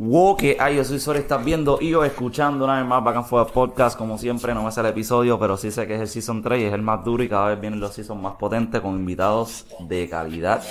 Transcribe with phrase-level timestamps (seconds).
[0.00, 3.16] Wow, que ay, yo soy Sori, estás viendo y o escuchando una vez más Back
[3.16, 3.98] and Podcast.
[3.98, 6.62] Como siempre, no me sé el episodio, pero sí sé que es el Season 3
[6.62, 9.66] y es el más duro y cada vez vienen los seasons más potentes con invitados
[9.80, 10.62] de calidad,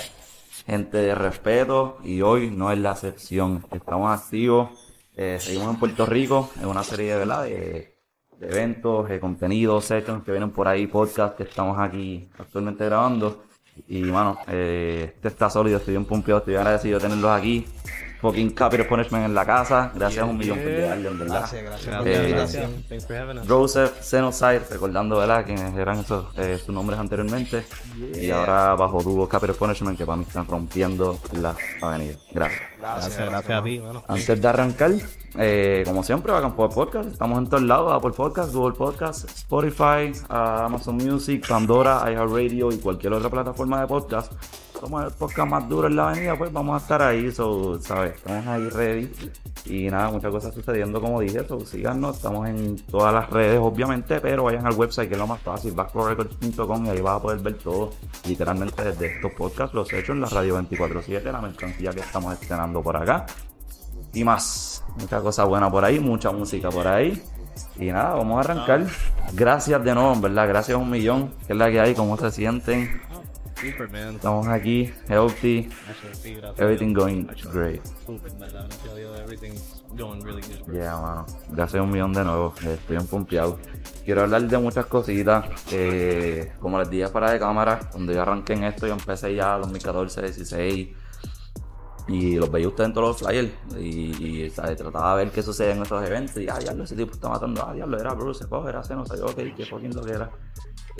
[0.64, 3.66] gente de respeto y hoy no es la excepción.
[3.70, 4.70] Estamos activos,
[5.14, 7.42] eh, seguimos en Puerto Rico, en una serie de, ¿verdad?
[7.42, 7.98] de,
[8.38, 13.44] de eventos, de contenidos, sessions que vienen por ahí, podcast que estamos aquí actualmente grabando.
[13.88, 17.66] Y, mano, eh, este está sólido, estoy bien pumpeado, estoy agradecido de tenerlos aquí
[18.20, 19.92] fucking Capital Punishment en la casa.
[19.94, 21.38] Gracias a un millón por llegarle, en verdad.
[21.38, 22.84] Gracias, gracias por Eh, la invitación.
[22.88, 23.48] Thanks for having us.
[23.48, 25.44] Joseph Xenocide, recordando, ¿verdad?
[25.44, 27.64] Quienes eran esos, eh, sus nombres anteriormente.
[28.14, 32.16] Y ahora bajo dúo Capital Punishment, que para mí están rompiendo la avenida.
[32.32, 32.62] Gracias.
[32.78, 34.04] Gracias, gracias a ti, mano.
[34.06, 34.92] Antes de arrancar,
[35.36, 37.10] eh, como siempre, Bacan por Podcast.
[37.10, 43.12] Estamos en todos lados: Apple Podcast, Google Podcast, Spotify, Amazon Music, Pandora, iHeartRadio y cualquier
[43.14, 44.32] otra plataforma de podcast.
[44.80, 48.14] Somos el podcast más duro en la avenida, pues vamos a estar ahí, so, ¿sabes?
[48.14, 49.12] Estamos ahí ready.
[49.66, 52.16] Y nada, muchas cosas sucediendo, como dije, so, síganos.
[52.16, 55.72] Estamos en todas las redes, obviamente, pero vayan al website, que es lo más fácil,
[55.72, 57.90] backrorecords.com, y ahí vas a poder ver todo,
[58.26, 62.80] literalmente desde estos podcasts, los hechos en la radio 24-7, la mercancía que estamos estrenando
[62.80, 63.26] por acá
[64.12, 64.84] y más.
[64.98, 67.22] Mucha cosa buena por ahí, mucha música por ahí.
[67.78, 68.86] Y nada, vamos a arrancar.
[69.32, 70.48] Gracias de nuevo, verdad.
[70.48, 71.34] Gracias un millón.
[71.46, 71.94] ¿Qué es la que hay?
[71.94, 73.00] ¿Cómo se sienten?
[73.60, 74.14] Super, man.
[74.14, 75.68] Estamos aquí, healthy,
[76.12, 77.84] sí, everything going great.
[78.06, 78.50] Super, man.
[78.50, 80.72] Gracias a Dios, everything's going really good.
[80.72, 81.26] Yeah, mano.
[81.50, 82.54] Gracias un millón de nuevo.
[82.56, 83.58] Estoy bien pompeado.
[84.04, 85.44] Quiero hablar de muchas cositas.
[85.72, 89.58] eh, como les dije para de cámara, cuando yo arranqué en esto, yo empecé ya
[89.58, 90.88] 2014, 16.
[92.08, 93.50] Y los veía ustedes en todos los flyers.
[93.78, 94.76] Y, y, ¿sabes?
[94.78, 96.36] trataba de ver qué sucede en esos eventos.
[96.42, 97.62] Y, ah, diablo, ese tipo está matando.
[97.66, 100.30] Ah, diablo, era Bruce, coge, era Seno, sé yo, ok, qué fucking lo que era.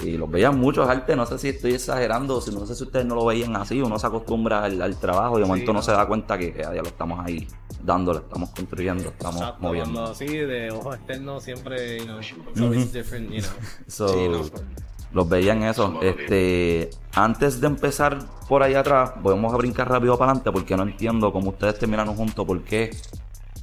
[0.04, 3.04] Y los veía muchos arte, no sé si estoy exagerando, si no sé si ustedes
[3.04, 5.90] no lo veían así, uno se acostumbra al, al trabajo y de momento no se
[5.90, 7.48] da cuenta que, ah, diablo, estamos ahí
[7.82, 9.92] dándole, estamos construyendo, estamos Exacto, moviendo.
[9.94, 13.50] cuando así, de ojo externo, siempre, you know, it's always different, you know.
[13.88, 14.42] So, Sí, no.
[15.12, 15.98] los veía en eso.
[16.00, 20.84] Este, antes de empezar por ahí atrás, vamos a brincar rápido para adelante porque no
[20.84, 22.90] entiendo cómo ustedes terminaron juntos, porque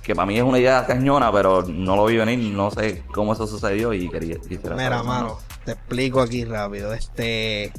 [0.03, 3.33] que para mí es una idea cañona, pero no lo vi venir, no sé cómo
[3.33, 6.93] eso sucedió y quería quisiera Mira, saber, mano, te explico aquí rápido.
[6.93, 7.73] Este.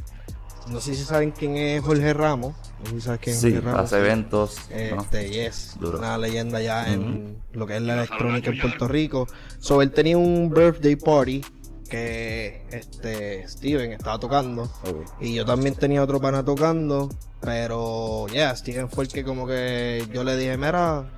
[0.68, 2.56] No sé si saben quién es Jorge Ramos.
[2.80, 3.80] No sé si sabes quién es Sí, Jorge Ramos.
[3.84, 4.56] hace eventos.
[4.68, 4.76] ¿no?
[4.76, 5.76] Este, yes.
[5.78, 5.98] Duro.
[5.98, 9.28] Una leyenda ya en lo que es la electrónica en Puerto Rico.
[9.60, 11.44] So, él tenía un birthday party
[11.86, 14.70] que este Steven estaba tocando.
[15.20, 17.08] Y yo también tenía otro pana tocando.
[17.40, 21.08] Pero, yeah, Steven fue el que como que yo le dije, mira,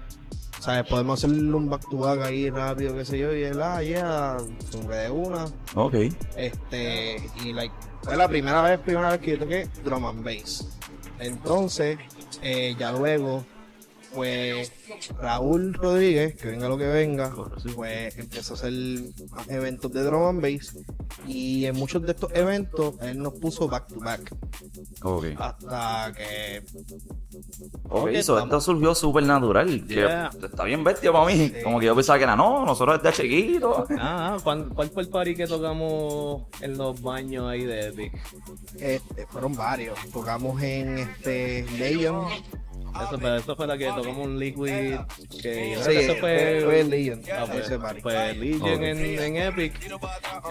[0.60, 0.86] ¿sabes?
[0.88, 3.34] Podemos hacerle un back to back ahí rápido, qué sé yo.
[3.34, 4.36] Y él, ah, yeah,
[4.72, 5.46] de una.
[5.74, 5.94] Ok.
[6.36, 10.68] Este, y like, fue la primera vez, primera vez que yo toqué drum and bass.
[11.18, 11.98] Entonces,
[12.42, 13.44] eh, ya luego,
[14.18, 14.72] pues
[15.20, 17.32] Raúl Rodríguez, que venga lo que venga,
[17.76, 18.72] pues empezó a hacer
[19.48, 20.76] eventos de drum and bass.
[21.26, 24.34] Y en muchos de estos eventos, él nos puso back to back.
[25.02, 25.26] Ok.
[25.38, 26.62] Hasta que
[27.90, 29.86] Ok, Ok, so, esto estamos- surgió súper natural.
[29.86, 30.04] Que
[30.46, 31.52] está bien bestia para mí.
[31.62, 33.86] Como que yo pensaba que era, no, nosotros desde chiquitos.
[34.00, 38.12] Ah, ¿cuál, ¿cuál fue el party que tocamos en los baños ahí de Epic?
[38.80, 39.98] este, fueron varios.
[40.12, 42.24] Tocamos en este Legion.
[43.06, 44.96] Eso, fue- eso fue la que tocamos un Liquid,
[45.40, 46.62] que yo creo Sí, que eso fue...
[46.64, 47.22] fue Legion.
[47.32, 47.70] Ah, pues,
[48.02, 49.72] pues Legion en, en Epic.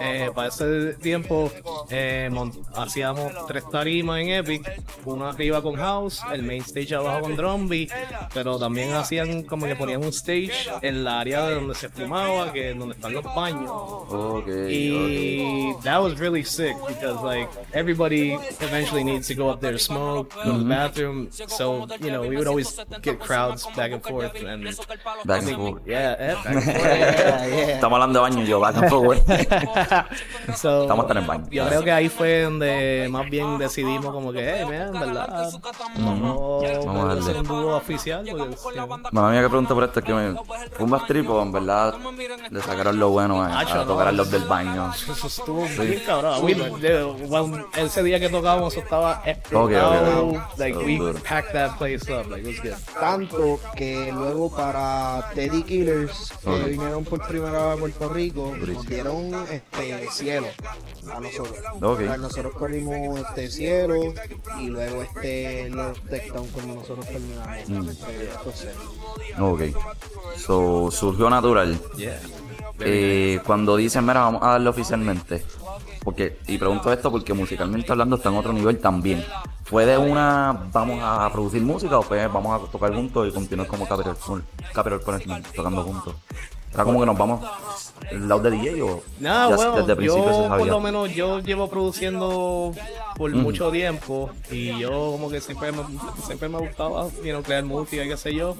[0.00, 1.50] Eh, para ese tiempo
[1.90, 2.30] eh,
[2.74, 4.62] hacíamos tres tarimas en Epic.
[5.04, 7.88] Una arriba con House, el main stage abajo con Drumby.
[8.32, 10.52] Pero también hacían como que ponían un stage
[10.82, 13.70] en la área de donde se fumaba, que es donde están los baños.
[13.70, 14.48] Ok.
[14.68, 19.78] Y that was really sick because like everybody eventually needs to go up there to
[19.78, 21.28] smoke, go to the bathroom.
[21.30, 24.64] So you know we would always get crowds back and forth and
[25.24, 25.82] Back and forth.
[25.86, 26.76] yeah, eh, back and forth.
[26.76, 27.74] Yeah, yeah.
[27.74, 29.18] Estamos hablando de baño y yo, back and forward.
[30.56, 31.44] So, Estamos hasta en el baño.
[31.50, 35.52] Yo creo que ahí fue donde más bien decidimos como que, hey, man, en verdad,
[35.98, 37.38] vamos, Vamos a darle.
[37.40, 38.24] un dúo oficial.
[38.28, 40.34] Porque, you know, Mamá mía que pregunta por esto es que me
[40.72, 41.94] fue un trip o en verdad
[42.50, 44.08] le sacaron lo bueno a, a tocar no.
[44.08, 44.90] a los del baño.
[44.92, 47.66] Eso estuvo bien cabrón.
[47.76, 50.32] Ese día que tocábamos eso estaba explotado.
[50.56, 52.30] Like So we packed that place up.
[52.30, 52.74] Like it was good.
[52.98, 58.86] Tanto que luego para Teddy Killers, que vinieron por primera vez a Puerto Rico, nos
[58.86, 60.46] dieron este cielo
[61.12, 61.56] a nosotros.
[61.76, 61.82] Ok.
[61.82, 64.14] O sea, nosotros corrimos este cielo
[64.60, 67.68] y luego este los Takedown cuando nosotros terminamos.
[67.68, 67.88] Mm.
[67.88, 68.74] Entonces,
[69.38, 69.62] Ok.
[70.36, 71.78] So, surgió natural.
[71.96, 72.18] Yeah.
[72.80, 75.44] Eh, cuando dicen, mira, vamos a darle oficialmente,
[76.02, 79.24] porque, y pregunto esto porque musicalmente hablando está en otro nivel también.
[79.64, 83.68] ¿Fue de una, vamos a producir música o pues vamos a tocar juntos y continuar
[83.68, 86.14] como Capital Punishment, tocando juntos?
[86.78, 87.40] Era como que nos vamos
[88.12, 90.80] el lado de DJ o Nada, ya bueno, desde el principio se yo por lo
[90.80, 92.72] menos yo llevo produciendo
[93.16, 95.82] por mucho tiempo y yo como que siempre me,
[96.24, 98.56] siempre me gustaba you know, crear música y qué sé yo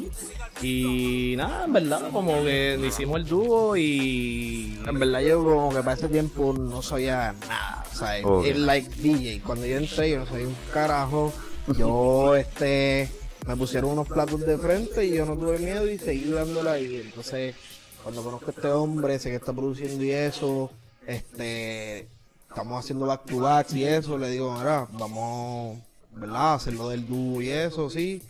[0.60, 5.78] y nada, en verdad como que hicimos el dúo y En verdad yo como que
[5.78, 8.46] para ese tiempo no sabía nada, o sea, Ok.
[8.46, 9.42] es like DJ.
[9.42, 11.32] Cuando yo entré yo no sabía un carajo,
[11.78, 13.08] yo este
[13.46, 17.02] me pusieron unos platos de frente y yo no tuve miedo y seguí dándole ahí.
[17.04, 17.54] Entonces,
[18.02, 20.70] cuando conozco a este hombre, sé que está produciendo y eso,
[21.06, 22.08] este
[22.48, 25.78] estamos haciendo back to back y eso, le digo, mira, vamos,
[26.12, 26.54] ¿verdad?
[26.54, 28.22] Hacerlo del dúo y eso, sí.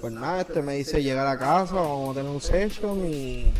[0.00, 3.52] Pues nada, este me dice llegar a casa, vamos a tener un session y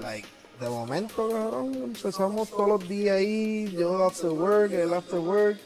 [0.00, 0.26] like
[0.60, 5.58] de momento, cabrón, empezamos todos los días ahí, yo after work, él after work,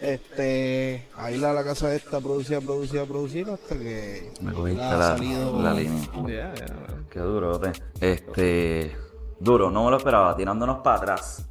[0.00, 4.96] este, a ir a la casa esta, producía, producía, producía, hasta que Me cogiste ha
[4.96, 6.02] la, salido- la línea.
[6.26, 7.04] yeah, yeah.
[7.10, 7.72] Qué duro, te.
[8.00, 8.96] Este.
[9.40, 10.36] Duro, no me lo esperaba.
[10.36, 11.48] Tirándonos para atrás.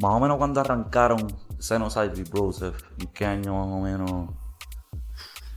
[0.00, 1.26] Más o menos cuando arrancaron
[1.58, 2.80] Xenocide y Broseph.
[2.98, 4.30] ¿En qué año más o menos?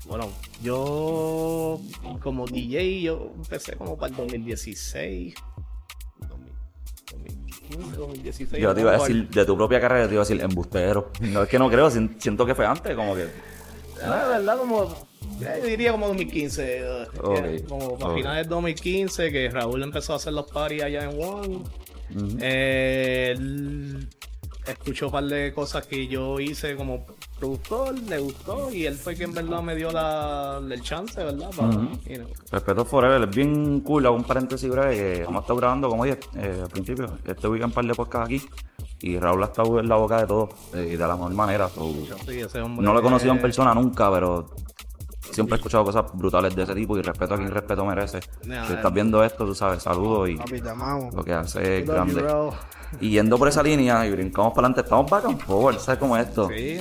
[0.07, 0.29] Bueno,
[0.61, 1.79] yo
[2.23, 5.33] como DJ yo empecé como para el 2016.
[7.69, 8.63] 2015, 2016.
[8.63, 11.11] Yo te iba a decir, de tu propia carrera, yo te iba a decir embustero.
[11.21, 13.27] No es que no creo, si- siento que fue antes, como que.
[14.01, 14.83] La verdad, como.
[15.41, 16.77] eh, Yo diría como 2015.
[16.79, 18.15] eh, Ok, eh, Como a ok.
[18.15, 21.57] finales del 2015, que Raúl empezó a hacer los parties allá en One.
[22.15, 22.37] Ujú.
[22.41, 23.35] Eh,
[24.67, 27.05] escuchó un par de cosas que yo hice como
[27.39, 31.49] productor, le gustó y él fue quien en verdad me dio la, el chance, ¿verdad?
[31.55, 32.27] Para, you know.
[32.51, 36.59] Respeto Forever, es bien cool, hago un paréntesis breve hemos estado grabando, como dije eh,
[36.63, 38.41] al principio, este weekend un par de podcasts aquí
[39.01, 41.69] y Raúl ha estado en la boca de todos eh, y de la mejor manera.
[41.69, 41.93] so,
[42.25, 42.41] Sí,
[42.79, 44.49] no lo he conocido en persona nunca, pero
[45.31, 48.19] siempre he escuchado cosas brutales de ese tipo y respeto a quien respeto merece.
[48.41, 52.23] Si estás viendo esto, tú sabes, saludos y lo que hace es grande.
[53.01, 56.15] Y yendo por esa línea y brincamos para adelante, estamos back and forward, ¿sabes cómo
[56.15, 56.47] es esto?
[56.47, 56.79] Sí,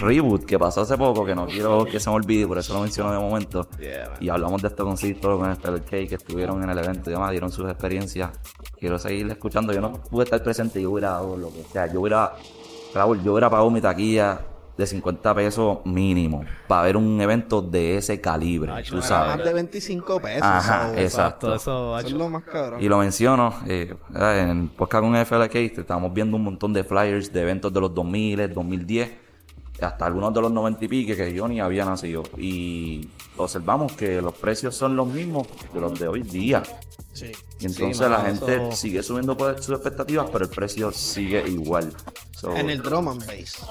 [0.00, 2.80] Reboot que pasó hace poco, que no quiero que se me olvide, por eso lo
[2.80, 3.68] menciono de momento.
[3.78, 4.14] Yeah.
[4.18, 7.12] Y hablamos de esto con Sisto, con Stellar K, que estuvieron en el evento y
[7.12, 8.30] demás, dieron sus experiencias.
[8.78, 9.74] Quiero seguir escuchando.
[9.74, 11.86] Yo no pude estar presente, yo hubiera dado lo que sea.
[11.92, 12.32] Yo hubiera,
[12.94, 14.40] Raúl, yo hubiera pagado mi taquilla
[14.82, 19.36] de 50 pesos mínimo para ver un evento de ese calibre, Ay, tú sabes.
[19.36, 20.42] Más de 25 pesos.
[20.42, 21.54] Ajá, exacto.
[21.54, 22.82] Eso, Eso es lo más cabrón.
[22.82, 27.32] Y lo menciono, eh, en el podcast con FLK estábamos viendo un montón de flyers
[27.32, 29.10] de eventos de los 2000, 2010,
[29.80, 32.22] hasta algunos de los 90 y pique que yo ni había nacido.
[32.38, 36.62] Y observamos que los precios son los mismos de los de hoy día.
[37.12, 37.32] Sí.
[37.60, 41.92] Y entonces la gente eso- sigue subiendo por sus expectativas, pero el precio sigue igual.
[42.32, 43.64] So, En el drum and bass.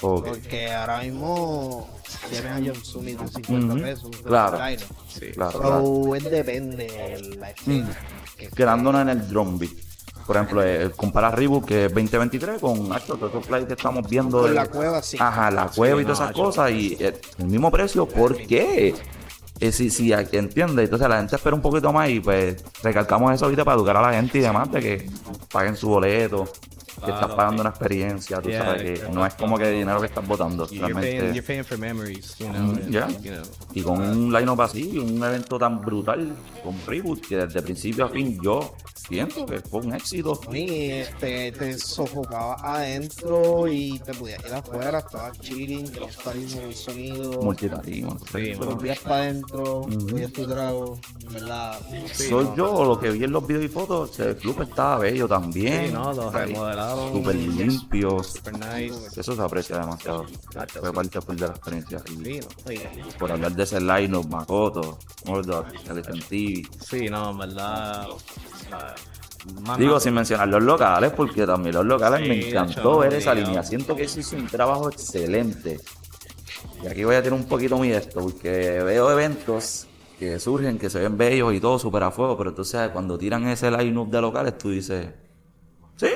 [0.00, 1.88] Porque ahora mismo
[2.30, 3.82] tienes a John Sunny de 50 Ujú.
[3.82, 4.10] pesos.
[4.10, 4.58] de Claro.
[5.08, 5.26] Sí.
[5.32, 5.80] Claro, claro.
[5.84, 7.96] So, es depende de la escena.
[8.36, 9.72] que- Quedándonos en el drum beat.
[10.26, 14.40] Por ejemplo, eh, compara Reebok que es 2023 con todos esos flyers que estamos viendo.
[14.42, 15.16] Con de- la cueva, sí.
[15.18, 18.94] Ajá, la cueva y todas esas cosas y eh, el mismo precio, ¿por qué?
[19.60, 23.46] Eh, si, si entiende, entonces la gente espera un poquito más y pues recalcamos eso
[23.46, 25.10] ahorita para educar a la gente y demás de que
[25.50, 26.46] paguen su boleto,
[27.04, 27.60] que estás pagando sí.
[27.60, 31.32] una experiencia, tú Yeah, sabes que no es como que dinero que estás botando, realmente.
[31.34, 32.60] you're paying for memories, you know.
[32.60, 33.08] Mm, and, yeah.
[33.20, 33.42] you know.
[33.74, 38.08] Y con un line-up así, un evento tan brutal, con Reboot, que desde principio a
[38.08, 38.74] fin yo
[39.08, 40.40] siento que fue un éxito.
[40.52, 46.74] Y este, te sofocabas adentro y te podías ir afuera, estabas chilling, te estabas el
[46.74, 48.16] sonido, Multitarima.
[48.32, 51.78] Sí, volvías para adentro, cogías tu trago, en ¿verdad?
[52.12, 55.86] Soy yo, lo que vi en los videos y fotos, el club estaba bello también.
[55.86, 56.52] Sí, no, lo Ahí,
[56.96, 57.12] remodelaron.
[57.12, 58.22] Súper limpio.
[58.22, 59.20] Super nice.
[59.20, 60.24] Eso se aprecia demasiado.
[60.24, 60.94] Fue sí.
[60.94, 62.02] parte full de la experiencia.
[62.20, 66.62] Y por hablar de ese line-up, Makoto, Mordor, Elephant TV.
[66.84, 68.06] Sí, no, en verdad.
[68.72, 68.94] ah,
[69.78, 73.34] Digo sin mencionar los locales, porque también los locales Sí, me encantó hecho, ver esa
[73.34, 73.60] línea.
[73.60, 73.64] ah.
[73.64, 75.80] Siento que eso hizo un trabajo excelente.
[76.82, 78.50] Y aquí voy a tener un poquito mi esto, porque
[78.82, 79.86] veo eventos
[80.18, 83.46] que surgen, que se ven bellos y todo súper a fuego, pero entonces cuando tiran
[83.48, 85.08] ese line-up de locales, tú dices,
[85.96, 86.08] ¿sí?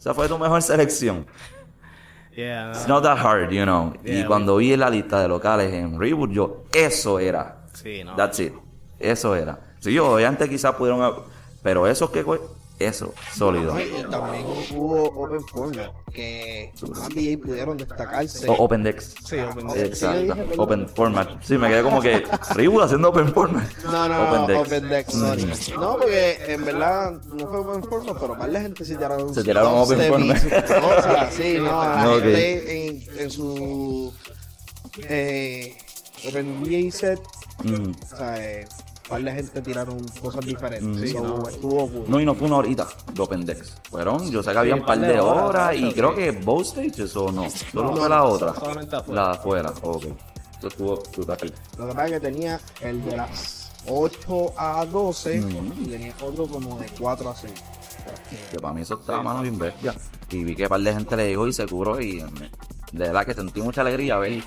[0.00, 1.26] Esa fue tu mejor selección.
[2.34, 3.92] Yeah, It's not that hard, you know.
[4.02, 7.66] y Yeah, cuando vi la lista de locales en Reboot, yo, eso era.
[7.74, 8.16] Sí, no.
[8.16, 8.54] That's it.
[8.98, 9.58] Eso era.
[9.78, 11.24] Sí, yo, obviamente quizás pudieron...
[11.62, 12.24] Pero esos que...
[12.80, 13.74] Eso, sólido.
[13.74, 14.44] No, y también
[14.74, 18.48] hubo Open Format, que más DJ pudieron destacarse.
[18.48, 19.14] O Open Dex.
[19.22, 19.98] Sí, Open Dex.
[19.98, 20.34] sí, Exacto.
[20.34, 20.54] perdón.
[20.60, 21.28] Open Format.
[21.42, 23.68] Sí, me quedé como que Reebok haciendo Open Format.
[23.84, 24.60] No, no, Open no, Dex.
[24.66, 25.52] Open Dex, sorry.
[25.78, 29.44] No, porque en verdad no fue Open Format, pero más la gente se tiraron Se
[29.44, 30.38] tiraron Open Format.
[31.32, 32.22] sí, no, la Ok.
[32.22, 34.12] gente en, en su
[35.06, 35.76] eh,
[36.28, 37.20] Open DJ set,
[37.62, 37.90] Mm.
[37.90, 38.66] o sea, eh,
[39.10, 41.10] par de gente tiraron cosas diferentes.
[41.12, 41.16] Mm.
[41.18, 41.48] So, no.
[41.48, 42.04] estuvo cool.
[42.08, 43.74] No, y no fue una horita de Open Dex.
[43.90, 46.16] Fueron, yo sé que había un par de de horas, horas y creo sí.
[46.16, 47.50] que both stages o no.
[47.50, 48.54] Solo No, fue la otra.
[48.54, 49.20] solamente afuera.
[49.22, 50.04] La de afuera, ok.
[50.58, 51.52] Eso estuvo brutal.
[51.78, 55.72] Lo que pasa es que tenía el de las 8 a 12 Mm.
[55.82, 57.52] y tenía otro como de 4 a 6.
[58.50, 59.94] Que para mí eso estaba mano bien bestia.
[60.30, 63.24] Y vi que un par de gente le dijo y se curó y de verdad
[63.26, 64.42] que sentí mucha alegría ver.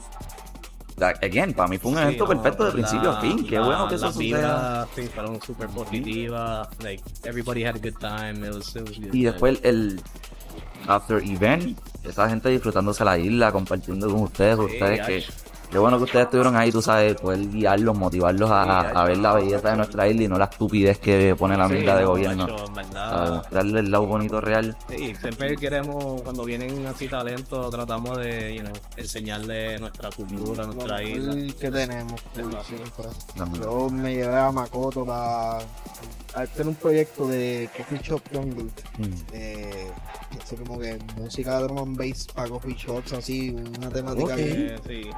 [0.98, 3.46] Like, again, para mí fue un Sí, evento no, perfecto de la- principio a fin.
[3.48, 4.88] Qué la- bueno que eso suceda.
[4.96, 6.68] sí, fueron súper positivas.
[6.84, 8.46] Like, everybody had a good time.
[8.48, 9.14] It was, it was good.
[9.14, 10.02] Y después el, el
[10.88, 15.24] after event, esa gente disfrutándose la isla, compartiendo con ustedes, ustedes que.
[15.74, 19.34] Qué bueno que ustedes estuvieron ahí, tú sabes, poder guiarlos, motivarlos a, a- ver la
[19.34, 22.10] belleza de nuestra isla y no la estupidez que pone la Sí, mierda de no,
[22.10, 22.46] gobierno.
[22.74, 23.46] verdad.
[23.52, 24.78] Darle el lado bonito real.
[24.88, 31.04] Sí, siempre queremos, cuando vienen así talentos, tratamos de you know, enseñarle nuestra cultura, nuestra
[31.04, 31.34] isla.
[31.60, 32.22] Que tenemos.
[33.62, 35.58] Yo me llevé a Makoto para
[36.36, 38.70] hacer un proyecto de Coffee Shop Jungle.
[38.98, 39.14] Mm.
[39.34, 39.88] Eh,
[40.42, 44.36] así como que música de drum and bass para coffee shops, así, una temática Ok.
[44.36, 45.10] bien Eh, sí.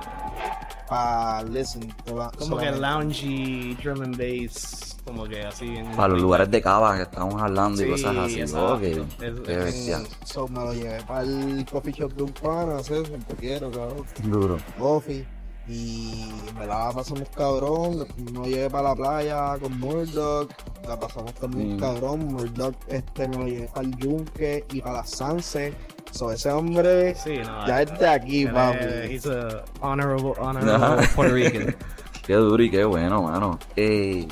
[0.88, 1.94] para listen.
[2.06, 2.80] toda- Como que solamente.
[2.80, 5.68] loungy, drum and bass, como que así.
[5.68, 8.42] En, Para los lugares de cava que estamos hablando y Sí, cosas así.
[8.42, 8.74] exacto.
[8.76, 10.00] Ok, Es- qué bestia.
[10.26, 12.94] So, me lo llevé para el coffee shop de un pana, así,
[13.28, 14.06] te quiero, cabrón.
[14.24, 14.58] Duro.
[14.78, 15.26] coffee
[15.68, 18.06] y me la pasamos cabrón.
[18.34, 20.50] lo llevé para la playa con Murdoch,
[20.88, 21.80] la pasamos también Mm.
[21.80, 22.26] cabrón.
[22.28, 25.74] Murdoch este me lo llevé para el Yunque y para la Sanse.
[26.12, 28.78] So, ese hombre Sí, no, ya es de aquí, papi.
[28.86, 30.98] es- He's a honorable, honorable Ajá.
[31.16, 31.76] Puerto Rican.
[32.26, 33.60] Qué duro y qué bueno, mano.
[33.76, 34.28] Eh,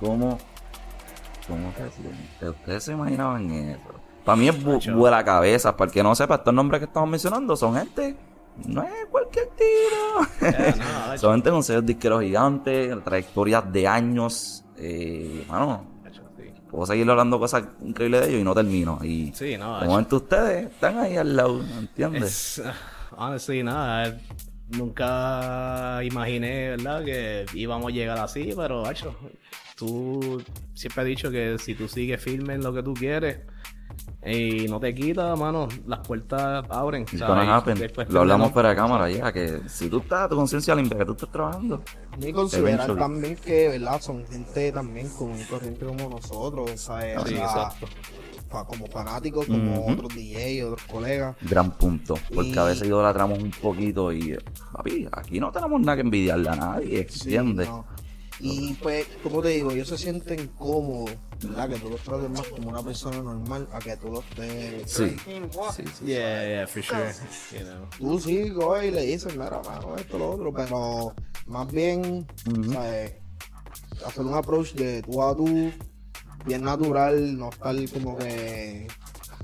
[0.00, 0.36] ¿Cómo?
[1.48, 2.46] ¿Cómo que?
[2.48, 3.80] ¿Ustedes se imaginaban eso?
[4.24, 5.76] Para mí es bu buena cabeza.
[5.76, 8.16] Para el que no sepa, estos nombres que estamos mencionando son gente.
[8.66, 10.26] No es cualquier tiro.
[10.40, 14.64] Yeah, no, gente con sellos disqueros gigantes, trayectorias de años.
[14.76, 16.42] Eh, sí.
[16.70, 18.98] puedo seguir hablando cosas increíbles de ellos y no termino.
[19.02, 22.58] Y Sí, no, de momento ustedes están ahí al lado, ¿entiendes?
[22.58, 22.74] Es, ah,
[23.16, 24.18] honestly, nada.
[24.70, 27.04] Nunca imaginé, ¿verdad?
[27.04, 29.14] Que íbamos a llegar así, pero, macho,
[29.76, 30.42] tú
[30.72, 33.40] siempre has dicho que si tú sigues firme en lo que tú quieres
[34.24, 37.04] y no te quitas, mano, las puertas abren.
[37.04, 41.12] Después Lo hablamos de cámara ya, que si tú estás, tu conciencia limpia, que tú
[41.12, 41.82] estás trabajando.
[42.20, 44.00] Y considerar también que, ¿verdad?
[44.00, 47.18] Son gente también común y corriente como nosotros, ¿sabes?
[47.18, 47.86] O Sí, sea, exacto.
[48.48, 49.92] fa- como fanáticos, como Ujú.
[49.92, 51.36] otros DJ, otros colegas.
[51.42, 52.14] Gran punto.
[52.34, 54.38] Porque Y- a veces idolatramos un poquito y,
[54.72, 57.68] papi, aquí no tenemos nada que envidiarle a nadie, Sí, ¿entiendes?
[57.68, 57.84] no.
[58.44, 61.68] Y pues, como te digo, ellos se sienten cómodos, ¿verdad?
[61.68, 64.90] Que tú los trates más como una persona normal a que tú los estés.
[64.90, 65.16] Sí.
[65.76, 66.04] Sí, sí.
[66.06, 67.12] Yeah, yeah, for sure.
[67.52, 67.86] You know.
[67.98, 71.14] Tú sí, coge y le dices, mira, mano, esto, lo otro, pero
[71.46, 72.72] más bien, Ujú.
[72.72, 73.14] ¿sabes?
[74.04, 75.70] Hacer un approach de tú a tú,
[76.44, 78.88] bien natural, no estar como que.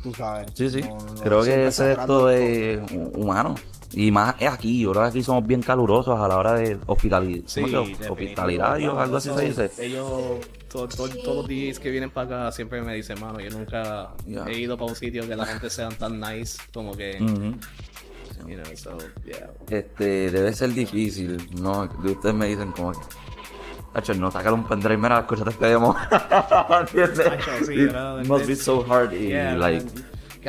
[0.02, 0.49] Tú sabes.
[0.55, 0.83] Sí, sí.
[0.83, 3.55] no- no Creo que ese es esto de hu- humano.
[3.92, 6.78] Y más es aquí, yo creo que aquí somos bien calurosos a la hora de
[6.87, 7.42] hospitalidad.
[7.47, 7.62] Sí,
[8.09, 9.71] hospitalidad, o algo así se dice.
[9.78, 13.50] Ellos, to- to- todos los DJs que vienen para acá siempre me dicen, mano, yo
[13.50, 14.45] nunca Yeah.
[14.47, 17.54] he ido para un sitio que la gente sean tan nice como que, Ujú.
[18.47, 19.50] you know, so, yeah.
[19.71, 21.87] Este, debe ser difícil, ¿no?
[21.87, 22.99] De ustedes me dicen como que...
[23.95, 25.18] Hacho, no, sácale un pendrive, mira.
[25.26, 25.37] Hacho,
[27.66, 28.25] sí, It ¿verdad?
[28.26, 29.85] must be so hard y, Yeah, like...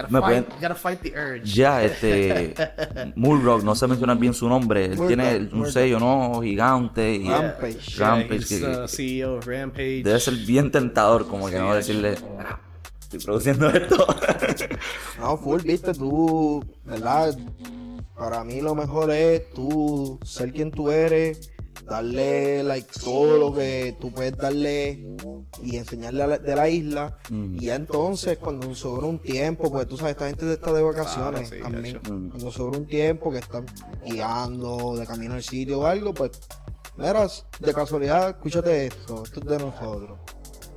[0.01, 1.53] Gotta me fight, pueden- gotta fight the urge.
[1.53, 2.53] Ya, este.
[3.15, 4.85] Murrock, no sé mencionar bien su nombre.
[4.85, 5.73] Él Murdoch, tiene un Murdoch.
[5.73, 6.41] sello, ¿no?
[6.41, 7.15] Gigante.
[7.15, 7.77] Y, Rampage.
[7.79, 10.03] Yeah, Rampage, he's que- uh, CEO of Rampage.
[10.03, 12.15] Debe ser bien tentador, como que Sí, no de decirle.
[12.39, 12.59] "Ah,
[13.01, 14.05] Estoy produciendo esto.
[15.19, 17.35] No, full, viste, tú, ¿verdad?
[18.17, 21.51] Para mí lo mejor es tú ser quien tú eres,
[21.89, 25.05] darle like todo lo que tú puedes darle
[25.63, 27.17] y enseñarle a la- de la isla.
[27.29, 27.55] Mm.
[27.55, 31.49] Y ya entonces, cuando sobra un tiempo, pues tú sabes, esta gente está de vacaciones
[31.49, 31.97] Claro, sí, también.
[31.97, 32.29] Mm.
[32.29, 33.65] Cuando sobra un tiempo que están
[34.05, 36.31] guiando de camino al sitio o algo, pues,
[36.97, 37.27] mira,
[37.59, 40.19] de casualidad, escúchate esto, esto es de nosotros.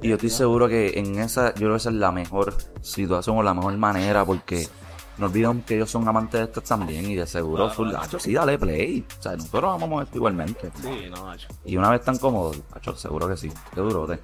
[0.01, 3.37] Y yo estoy seguro que en esa, yo creo que esa es la mejor situación
[3.39, 4.67] o la mejor manera porque
[5.19, 8.33] no olviden que ellos son amantes de esto también y de seguro full gacho, sí,
[8.33, 9.05] dale play.
[9.19, 10.71] O sea, nosotros amamos esto igualmente.
[10.81, 11.49] Sí, no, macho.
[11.65, 13.53] Y una vez tan cómodos, gacho, seguro que sí.
[13.75, 14.21] Qué duro, te.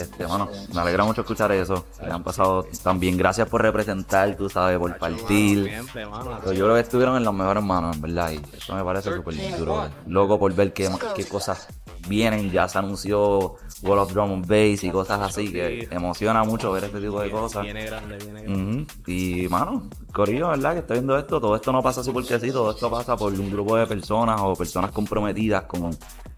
[0.00, 1.86] Este, bueno, me alegra mucho escuchar eso.
[1.98, 3.16] Que han pasado también.
[3.16, 5.72] Gracias por representar, tú sabes, por partir.
[5.92, 8.30] Pero yo creo que estuvieron en las mejores manos, en verdad.
[8.30, 9.88] Y eso me parece súper duro.
[10.06, 11.68] Loco por ver qué, qué cosas
[12.08, 12.50] vienen.
[12.50, 16.84] Ya se anunció World of Drum and Bass y cosas así que emociona mucho ver
[16.84, 17.62] este tipo de cosas.
[17.64, 18.86] Viene grande, viene grande.
[19.06, 20.74] Y, mano, Corillo, ¿verdad?
[20.74, 21.40] Que está viendo esto.
[21.40, 22.50] Todo esto no pasa así porque sí.
[22.50, 25.90] Todo esto pasa por un grupo de personas o personas comprometidas con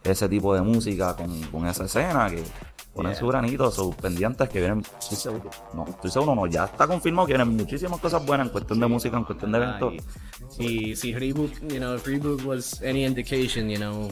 [0.03, 2.43] ese tipo de música, con, con esa escena que
[2.95, 3.19] ponen Yeah.
[3.21, 4.83] su granito, sus pendientes que vienen.
[5.01, 6.47] Estoy seguro, no, estoy seguro, no.
[6.47, 9.59] Ya está confirmado que vienen muchísimas cosas buenas en cuestión de música, en cuestión de
[9.59, 9.95] eventos.
[10.61, 14.09] Y, y si Reboot, you know, if Reboot was any indication, you know,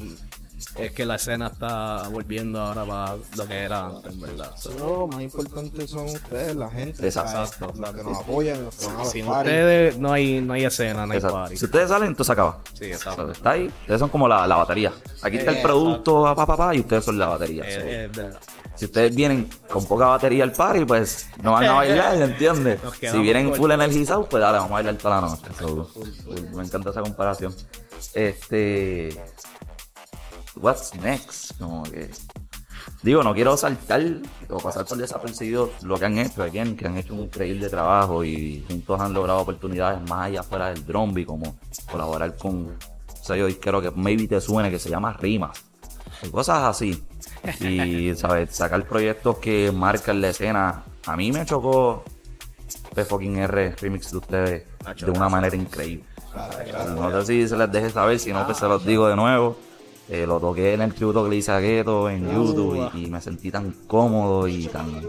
[0.76, 4.52] es que la escena está volviendo ahora para lo que era antes, ¿verdad?
[4.57, 7.04] So, No, lo más importante son ustedes, la gente.
[7.04, 7.73] Exacto.
[7.76, 11.19] Los que nos apoyan, los que sin ustedes no hay, no hay escena, no hay
[11.19, 11.37] Exacto.
[11.37, 11.57] party.
[11.57, 12.61] Si ustedes salen, entonces acaba.
[12.73, 13.31] Sí, O sea, exacto.
[13.31, 13.66] Está ahí.
[13.83, 14.92] Ustedes son como la, la batería.
[15.23, 17.64] Aquí está el producto, pa, pa, pa, y ustedes son la batería.
[17.64, 18.40] So, es verdad.
[18.75, 22.81] Si ustedes vienen con poca batería al party, pues no van a bailar, ¿entiendes?
[22.99, 25.42] Si vienen full energizados, pues dale, vamos a bailar toda la noche.
[25.59, 25.90] So,
[26.54, 27.54] me encanta esa comparación.
[28.14, 29.11] Este.
[30.57, 31.59] What's next?
[31.59, 32.11] Como que.
[33.03, 34.03] Digo, no quiero saltar
[34.49, 38.25] o pasar por desapercibido lo que han hecho, again, que han hecho un increíble trabajo
[38.25, 41.57] y juntos han logrado oportunidades más allá fuera del drumbeat, como
[41.91, 42.77] colaborar con un
[43.21, 45.65] sello disquero que maybe te suene, que se llama Rimas.
[46.23, 47.05] Y cosas así.
[47.61, 48.55] Y, ¿sabes?
[48.55, 50.85] Sacar proyectos que marcan la escena.
[51.07, 52.05] A mí me chocó
[52.95, 54.65] P fucking R remix de ustedes
[55.05, 56.05] de una manera increíble.
[56.95, 59.57] No sé si se les deje saber, si no, pues se los digo de nuevo.
[60.09, 63.11] Eh, lo toqué en el tributo que le hice a Gueto en YouTube y, y
[63.11, 65.09] me sentí tan cómodo y tan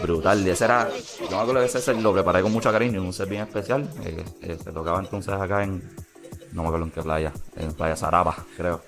[0.00, 0.46] brutal.
[0.46, 0.88] Y ese era,
[1.20, 3.88] yo me acuerdo que ese lo preparé con mucho cariño, un set bien especial.
[4.04, 5.82] eh, eh, se tocaba entonces acá en,
[6.52, 8.80] no me acuerdo en qué playa, en Playa Zarapa, creo.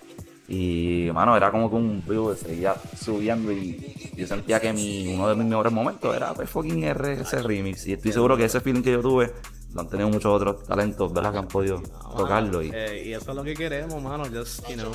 [0.49, 5.15] Y, mano, era como que un vivo que seguía subiendo y yo sentía que mi,
[5.15, 7.87] uno de mis mejores momentos era pues, fucking R, ese remix.
[7.87, 9.33] Y estoy seguro que ese feeling que yo tuve
[9.75, 11.33] lo han tenido muchos otros talentos, ¿verdad?
[11.33, 11.81] Que han podido
[12.17, 12.63] tocarlo.
[12.63, 14.25] Y, Eh, y eso es lo que queremos, mano.
[14.33, 14.91] Just, you know,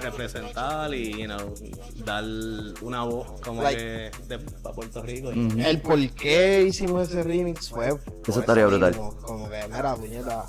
[0.00, 1.54] representar y, you know,
[2.04, 2.24] dar
[2.82, 5.28] una voz como Like- que de, para Puerto Rico.
[5.28, 5.58] Ujú.
[5.58, 7.88] El por qué hicimos ese remix fue.
[8.26, 8.90] Eso estaría brutal.
[8.90, 10.46] mismo, Como que, mira, puñeta,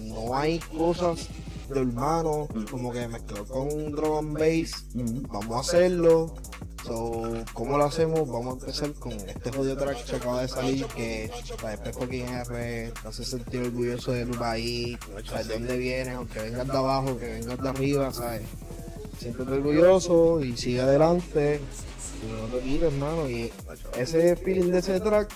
[0.00, 1.28] no hay cosas
[1.68, 4.86] de hermano, como que mezcló con drum and bass.
[5.28, 6.34] Vamos a hacerlo.
[6.84, 7.22] So,
[7.54, 8.28] ¿cómo lo hacemos?
[8.28, 11.30] Vamos a empezar con este jodido track que acaba de salir, que
[11.62, 14.98] la de fucking R te hace sentir orgulloso de tu país,
[15.46, 18.42] de dónde vienes, aunque vengas de abajo, que vengas de arriba, ¿sabes?
[19.18, 21.60] Siéntete orgulloso y sigue adelante.
[22.22, 23.30] Y no te quites, hermano.
[23.30, 23.50] Y
[23.96, 25.32] ese feeling de ese track,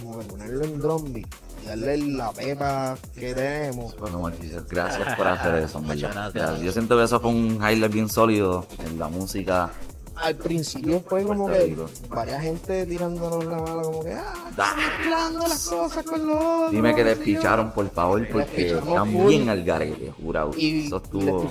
[0.00, 3.96] como ponerlo en drum beat y darle la pepa que tenemos.
[3.98, 6.30] Bueno, Marquise, gracias por hacer eso, en Muchas verdad.
[6.34, 6.60] gracias.
[6.62, 9.70] Yo siento que eso fue un highlight bien sólido en la música.
[10.16, 11.74] Al principio fue como que
[12.10, 14.34] varias gente tirándonos la mala, como que, ah,
[14.76, 16.70] mezclando las cosas con lo otro.
[16.72, 17.06] Dime que yo.
[17.06, 20.50] despicharon, por favor, porque están bien al garete, jurado.
[20.58, 21.50] Y Eso estuvo.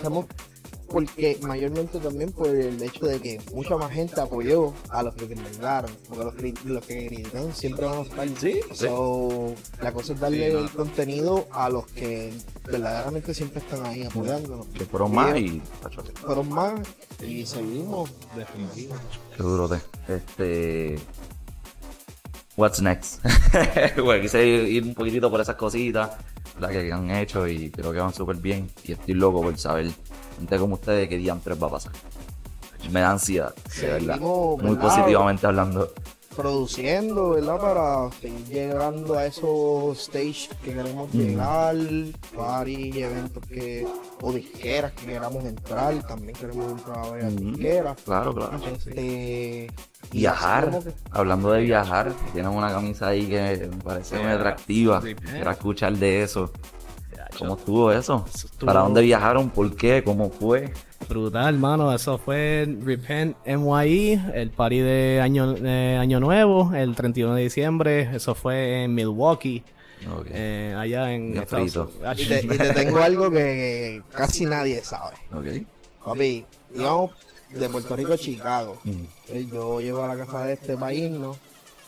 [0.90, 5.28] Porque mayormente también por el hecho de que mucha más gente apoyó a los que
[5.28, 8.28] criticaron, porque los, cri- los que critican siempre van a estar.
[8.28, 8.76] Sí, sí.
[8.88, 10.60] So, la cosa es darle Sí, no.
[10.60, 12.34] el contenido a los que
[12.66, 14.66] verdaderamente siempre están ahí apoyándonos.
[14.68, 15.62] Que fueron más y.
[16.22, 16.80] Fueron más
[17.26, 18.10] y seguimos.
[18.36, 18.96] Definitivo.
[19.38, 20.14] Qué duro te.
[20.14, 21.00] Este.
[22.58, 23.24] What's next?
[24.04, 26.12] bueno, quise ir un poquitito por esas cositas
[26.60, 28.70] la que han hecho y creo que van súper bien.
[28.84, 29.90] Y estoy loco por saber,
[30.40, 31.92] gente como ustedes, qué diantres va a pasar.
[32.92, 34.14] Me da ansiedad, de verdad.
[34.16, 34.82] Seguimos, Muy ¿verdad?
[34.82, 35.94] positivamente hablando.
[36.36, 37.60] produciendo, ¿verdad?
[37.60, 41.76] Para seguir llegando a esos stage que queremos llegar,
[42.34, 43.86] party, eventos que,
[44.22, 47.98] o disqueras que queramos entrar, también queremos entrar a ver a disqueras.
[48.06, 48.58] Claro, claro.
[48.74, 49.68] Este,
[50.14, 55.02] y Viajar, que- hablando de viajar, tienen una camisa ahí que me parece muy atractiva.
[55.02, 56.52] Quiero escuchar de eso.
[57.40, 58.26] ¿Cómo estuvo eso?
[58.34, 59.50] Eso estuvo- ¿Para dónde viajaron?
[59.50, 60.04] ¿Por qué?
[60.04, 60.72] ¿Cómo fue?
[61.08, 61.94] Brutal, mano.
[61.94, 67.44] Eso fue en Repent NYE, el party de año, eh, año Nuevo, el 31 de
[67.44, 68.10] diciembre.
[68.16, 69.64] Eso fue en Milwaukee,
[70.32, 71.76] eh, allá en Bien Estados.
[71.76, 72.20] Unidos.
[72.20, 75.16] y te, y te tengo algo que casi nadie sabe.
[75.34, 75.66] Ok.
[76.06, 77.12] Papi, íbamos
[77.50, 78.78] de Puerto Rico a Chicago.
[78.84, 79.50] Mm.
[79.52, 81.36] Yo llego a la casa de este país, ¿no?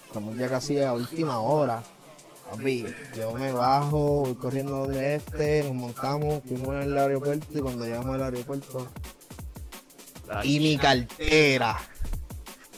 [0.08, 1.84] Estamos ya casi a última hora.
[2.52, 2.86] Papi,
[3.16, 8.16] yo me bajo, voy corriendo donde este, nos montamos, fuimos al aeropuerto y cuando llegamos
[8.16, 8.88] al aeropuerto,
[10.44, 11.78] y mi cartera,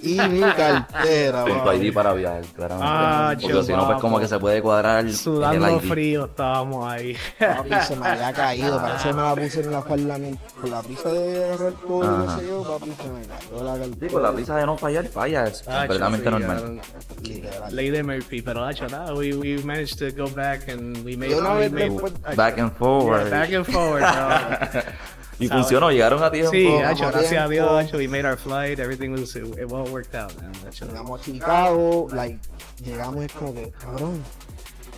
[0.04, 1.44] y mi cartera.
[1.44, 1.72] Con tu.
[1.72, 2.88] ID para viajar, claramente.
[2.90, 5.90] Ah, Porque si no, pues como que se puede cuadrar el Sudando ID.
[5.90, 7.16] frío estábamos ahí.
[7.40, 10.18] Papi, se me había caído, parece que me la puse en la falda
[10.60, 12.18] con la prisa de agarrar todo, Ajá.
[12.18, 13.98] no sé yo, papi, se me cayó la cartera.
[14.02, 16.82] Sí, con la prisa de no fallar, falla, es Ah, completamente sí, normal.
[16.82, 17.70] ah.
[17.72, 21.32] Ley de Murphy, pero hacho, nada, we, we managed to go back and we made,
[21.32, 23.30] Yo una we made- después- Back and yeah, forward.
[23.30, 24.82] back and forward, bro.
[25.44, 26.52] y funcionó, llegaron a tiempo.
[26.52, 30.16] Sí, hacho, gracias a Dios, hacho, we made our flight, everything was, it, all worked
[30.16, 30.52] out, man.
[30.72, 32.40] Llegamos a Chicago, like,
[32.84, 34.24] llegamos como que, cabrón,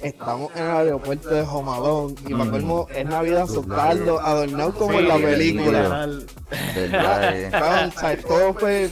[0.01, 5.07] estamos en el aeropuerto de Jomalón y para colmo es Navidad soltarlo, adornado como en
[5.07, 5.65] la Sí, película.
[5.65, 6.25] literal.
[6.75, 8.13] ¿Verdad?
[8.13, 8.17] eh?
[8.27, 8.89] Todo fue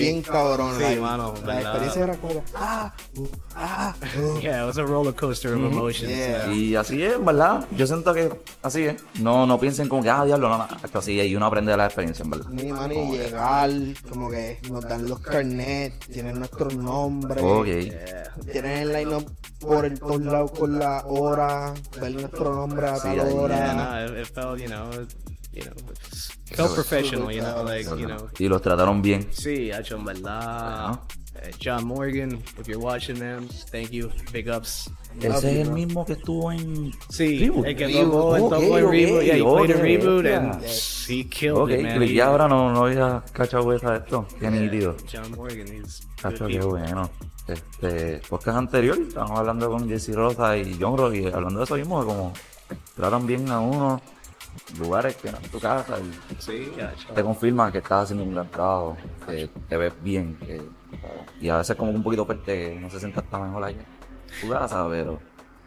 [0.00, 0.76] bien cabrón.
[0.76, 3.26] Sí, like, mano, la experiencia era como ah, uh,
[3.56, 4.40] ah, uh.
[4.40, 6.10] Yeah, it was a roller coaster of emotions.
[6.10, 6.52] Yeah.
[6.52, 7.66] Y así es, ¿verdad?
[7.76, 8.30] Yo siento que
[8.62, 9.02] así es.
[9.20, 10.68] No, no piensen como que, ah, diablo, no, no.
[10.82, 12.46] Esto así es y uno aprende de la experiencia, en verdad.
[12.46, 13.70] Mi mano y llegar,
[14.08, 17.66] como que nos dan los carnets, tienen nuestros nombres, Ok.
[17.66, 18.32] Yeah.
[18.52, 19.26] tienen el line
[19.60, 23.56] por el todos lados con la hora, ver nuestro nombre a Sí, tal hora.
[23.56, 25.10] Yeah, no, it, it felt, you know, it,
[25.54, 25.74] you know,
[26.46, 28.28] felt professional, you know, like, you know.
[28.38, 29.26] Y los trataron bien.
[29.32, 31.00] Sí, hacho, en verdad.
[31.42, 34.90] Eh, John Morgan, if you're watching them, thank you, big ups.
[35.20, 36.92] Ese es el mismo que estuvo en.
[37.08, 37.66] Sí, Reboot.
[37.66, 38.36] el que Reboot.
[38.36, 40.38] en Reboot, yeah, he played a ok, Reboot yeah.
[40.38, 41.96] and he killed Ok, it, man.
[41.98, 44.26] cliqué He- ahora, no, no había cachado esa de esto.
[44.40, 44.96] Qué nítido.
[45.12, 47.10] John Morgan, he's good Cacho, qué bueno.
[47.46, 51.76] Este, podcast anterior, estábamos hablando con Jesse Rosa y John Rock y hablando de eso
[51.76, 52.32] mismo,
[52.96, 54.00] tratan bien a uno,
[54.78, 56.72] lugares que no es tu casa y Sí,
[57.14, 60.62] te confirman que estás haciendo un gran trabajo, que te ves bien, que,
[61.40, 63.84] y a veces como un poquito que no se sienta hasta mejor allá
[64.40, 65.20] tu casa, pero,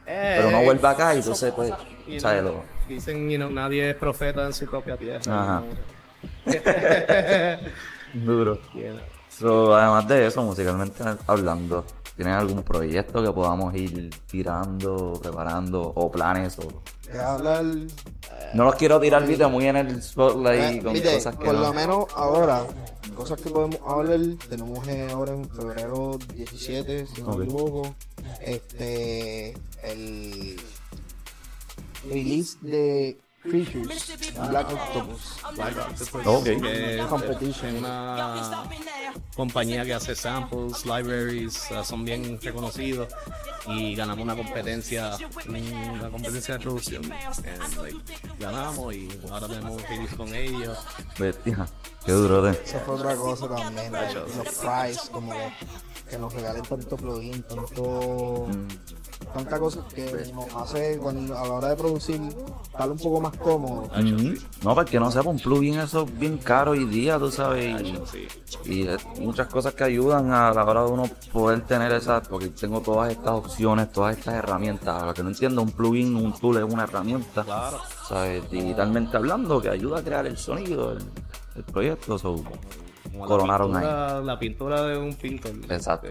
[0.06, 1.72] pero no Eh, vuelve acá y entonces pues,
[2.08, 2.44] you ¿sabes?
[2.88, 5.22] Dicen, you know, nadie es profeta en su propia tierra.
[5.28, 5.64] Ajá.
[8.14, 8.56] duro.
[8.72, 8.82] know.
[8.82, 9.00] Yeah.
[9.30, 11.86] So, además de eso, musicalmente hablando,
[12.18, 16.58] ¿tienen algún proyecto que podamos ir tirando, preparando, o planes?
[16.60, 16.82] O...
[17.18, 17.64] Hablar,
[18.54, 21.62] No los quiero tirar, viste, muy en el spotlight eh, con cosas que por no.
[21.62, 22.66] lo menos ahora,
[23.16, 27.96] cosas que podemos hablar, tenemos eh, ahora en febrero 17, si no me equivoco,
[28.42, 29.54] este,
[29.84, 30.60] el
[32.10, 33.18] release de
[33.50, 33.88] Creatures,
[34.50, 35.22] Black Octopus.
[35.56, 36.44] Black Octopus, Ok.
[36.62, 37.78] que es Competition.
[37.78, 38.64] una
[39.36, 43.08] compañía que hace samples, libraries, uh, son bien reconocidos
[43.68, 47.04] y ganamos una competencia, una competencia de producción.
[47.12, 47.98] And, like,
[48.40, 50.78] ganamos y ahora tenemos release con ellos.
[51.18, 51.68] Bestia,
[52.06, 52.52] qué duro de.
[52.52, 55.54] Eso fue otra cosa también, like, los price, como que,
[56.10, 58.48] que nos regalen tanto plugin, tanto,
[59.34, 62.22] tanta cosa que nos hace cuando, a la hora de producir
[62.64, 63.90] estar un poco más cómodo.
[64.64, 67.82] No, porque no sepa, un plugin eso es bien caro hoy día, tú sabes.
[67.82, 68.28] Y, Sí.
[68.66, 71.04] y es muchas cosas que ayudan a la hora de uno
[71.34, 75.02] poder tener esas, porque tengo todas estas opciones, todas estas herramientas.
[75.02, 77.44] A lo que no entiendo, un plugin, un tool es una herramienta.
[77.44, 77.78] Claro.
[78.08, 78.50] ¿sabes?
[78.50, 81.00] Digitalmente hablando, que ayuda a crear el sonido, el,
[81.56, 82.18] el proyecto.
[82.18, 82.36] so,
[83.12, 83.82] Como la coronaron ahí.
[83.84, 85.52] pintura, La pintura de un pintor.
[85.70, 86.08] Exacto.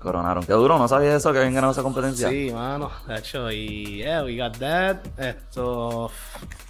[0.00, 0.44] Coronaron.
[0.44, 2.28] Qué duro, no sabía eso, que habían ganado esa competencia.
[2.28, 4.98] Sí, mano, de hecho, y yeah, we got that.
[5.18, 6.10] Esto,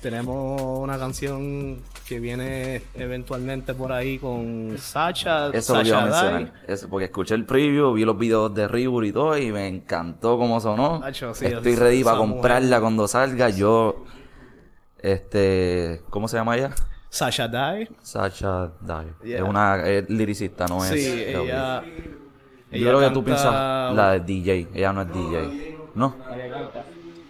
[0.00, 5.48] tenemos una canción que viene eventualmente por ahí con Sacha.
[5.50, 6.52] Eso lo iba a Sacha mencionar.
[6.66, 10.38] Eso, porque escuché el preview, vi los videos de Reboot y todo, y me encantó
[10.38, 11.02] cómo sonó.
[11.04, 12.32] Hacho, sí, Estoy ready para mujer.
[12.34, 13.50] comprarla cuando salga.
[13.50, 14.04] Yo,
[15.00, 16.70] este, ¿cómo se llama ella?
[17.10, 17.88] Sasha Dye.
[18.02, 19.12] Sacha Dye.
[19.24, 19.36] Yeah.
[19.38, 20.90] Es una es liricista, no es.
[20.90, 21.82] Sí, es- ella.
[22.70, 24.68] Yo creo que tú canta- piensas la de DJ.
[24.74, 25.78] Ella no es DJ.
[25.94, 26.14] ¿No?
[26.34, 26.84] Ella canta.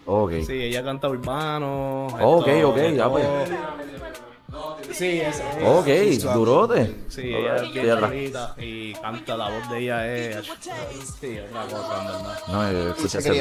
[0.07, 0.33] Ok.
[0.46, 2.07] Sí, ella canta urbano.
[2.20, 3.27] Ok, esto, ok, ya pues.
[4.92, 5.42] Sí, es.
[5.64, 5.87] Ok,
[6.35, 7.05] durote.
[7.09, 10.46] Sí, ella es bien bonita y canta, la voz de ella es.
[11.20, 12.38] Sí, otra cosa, en verdad.
[12.48, 13.38] No, yo escuché Se ese.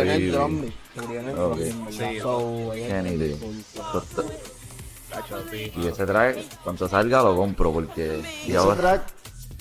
[5.10, 5.72] Cacho, sí.
[5.78, 8.22] Y ese track, cuando salga lo compro porque.
[8.46, 8.76] Y Ese ahora.
[8.76, 9.02] track,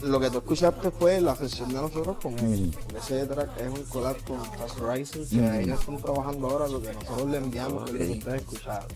[0.02, 2.74] lo que tú escuchaste fue la sesión de nosotros con él.
[2.92, 2.96] Mm.
[2.96, 6.92] Ese track es un collab con Fast Rising, que ellos están trabajando ahora lo que
[6.92, 8.88] nosotros le enviamos, que es lo que ustedes escucharon.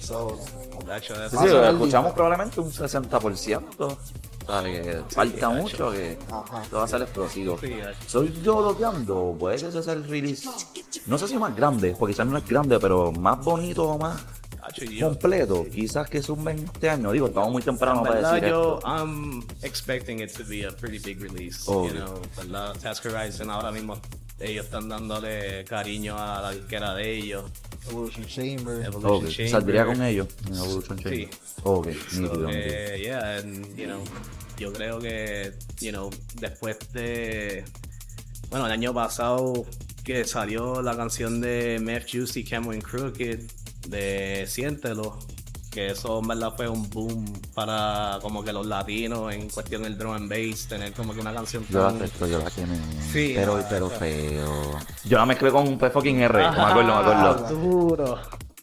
[0.00, 0.38] So,
[0.86, 3.96] Cacho, eso- Sí, sí, lo escuchamos probablemente un 60%.
[4.46, 4.80] ¿Sabes?
[4.84, 6.62] Que falta mucho, que Ajá.
[6.64, 7.56] esto va a ser explosivo.
[8.08, 10.48] Soy yo loqueando, puede que ese sea el release.
[11.06, 14.20] No sé si más grande, porque quizás no es grande, pero más bonito o más
[15.00, 15.66] completo.
[15.72, 17.12] Quizás que sumen este año.
[17.12, 18.88] Digo, estamos muy temprano para decir yo, esto.
[18.88, 21.62] I'm expecting it to be a pretty big release.
[21.66, 22.74] Oh, you know, ¿verdad?
[22.80, 24.00] Task Horizon ahora mismo,
[24.38, 27.44] ellos están dándole cariño a la disquera de ellos.
[27.88, 28.84] Evolution Chamber.
[28.84, 29.50] Evolution Ok, Chamber.
[29.50, 31.14] Saldría con ellos en Evolution Chamber.
[31.14, 31.28] Sí.
[31.62, 34.02] Ok, So, yeah, and, you know,
[34.58, 37.64] yo creo que, you know, después de.
[38.50, 39.64] Bueno, el año pasado
[40.02, 43.40] que salió la canción de Meth Juicy Cameron Crooked
[43.90, 45.18] de Siéntelo,
[45.70, 47.24] que eso en verdad fue un boom
[47.54, 51.32] para como que los latinos en cuestión del drum and bass, tener como que una
[51.32, 52.76] canción Yo la tan- acepto, yo la quemé.
[53.12, 54.78] Sí, pero, ah, pero feo.
[55.04, 57.44] Yo la mezclé con un P fucking R, me acuerdo, me acuerdo.
[57.46, 58.18] Ah, duro.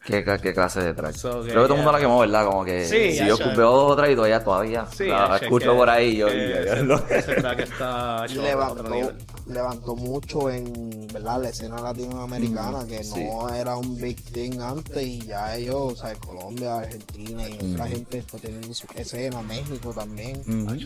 [0.05, 1.13] ¿Qué, clase de track?
[1.15, 2.45] So, Creo que todo el mundo la quemó, ¿verdad?
[2.45, 3.43] Como que Sí, si yo ya.
[3.43, 6.15] escupeo dos o tres y todavía, todavía Sí, la escucho que- por ahí.
[6.15, 9.15] Yo, que ese, ese track está levantó, nivel.
[9.49, 11.41] Levantó mucho en ¿verdad?
[11.41, 13.23] la escena latinoamericana, que sí.
[13.23, 17.88] no era un big thing antes y ya ellos, o sea, Colombia, Argentina y otra
[17.88, 20.43] gente está teniendo su escena, México también.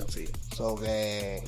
[0.10, 0.26] Sí.
[0.56, 1.44] So que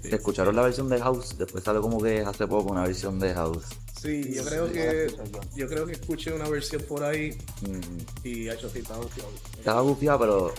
[0.00, 1.36] ¿Te escucharon la versión de House?
[1.38, 3.64] Después sale como que hace poco una versión de House.
[4.00, 5.14] Sí, yo creo que
[5.54, 8.26] yo creo que escuché una versión por ahí Mm.
[8.26, 9.30] y ha hecho sí, está bufiado.
[9.58, 10.54] Estaba gufiada, pero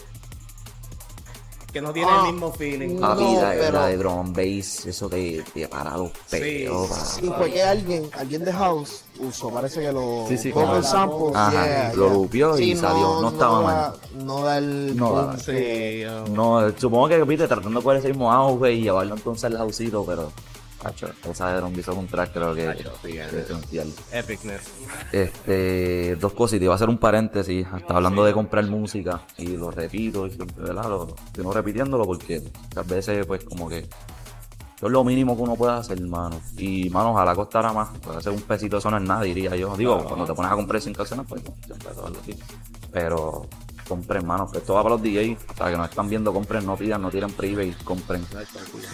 [1.74, 3.00] Que no tiene Ah, el mismo feeling.
[3.00, 6.88] no, la, pero- la de drum and bass, eso te, te para los pelos.
[6.88, 11.32] sí, fue que alguien, alguien de House usó, parece que lo Sí, sí, el sample,
[11.34, 12.14] Ajá, yeah, lo yeah.
[12.14, 13.94] lupió y Sí, salió, no estaba mal.
[14.24, 15.38] No da el No da.
[15.40, 19.58] Sí, No, supongo que viste tratando de coger ese mismo auge y llevarlo entonces al
[19.58, 20.32] houseito, pero
[20.84, 23.92] Hacho, esa de Drum hizo un track creo que Hacho, sí, que es esencial.
[24.12, 24.62] epicness.
[25.12, 29.22] Este, dos cosas, y te iba a hacer un paréntesis, hasta hablando de comprar música,
[29.38, 30.90] y lo repito, y siempre, ¿verdad?
[30.90, 32.42] Lo, sigo repitiéndolo porque
[32.76, 33.88] a veces, pues, como que
[34.84, 36.42] eso es lo mínimo que uno puede hacer, hermano.
[36.58, 39.78] Y, mano, ojalá costara más, puede hacer un pesito, eso no es nada, diría yo.
[39.78, 42.38] Digo, cuando te pones a comprar sin canciones, pues, siempre todo lo así.
[42.92, 43.48] Pero,
[43.88, 47.02] compren, hermano, esto va para los DJs, sea, que nos están viendo, compren, no pidan,
[47.02, 48.26] no tiren private, compren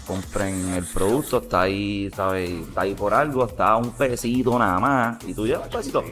[0.06, 2.49] compren el producto, está ahí, ¿sabes?
[2.49, 5.23] Está ahí por algo, está un pesito nada más.
[5.25, 6.04] Y tú llevas un pesito.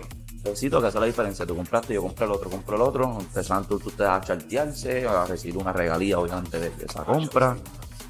[0.44, 1.46] Pesito que hace la diferencia.
[1.46, 3.18] Tú compraste, yo compré el otro, compré el otro.
[3.20, 7.58] Empezaron tú, te a chartearse, a recibir una regalía, obviamente, de esa compra.